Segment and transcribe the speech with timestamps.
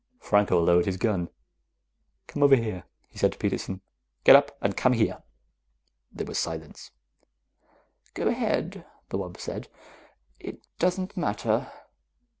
[0.19, 1.29] Franco lowered his gun.
[2.25, 3.81] "Come over here," he said to Peterson.
[4.23, 5.21] "Get up and come here."
[6.11, 6.89] There was silence.
[8.15, 9.67] "Go ahead," the wub said.
[10.39, 11.71] "It doesn't matter."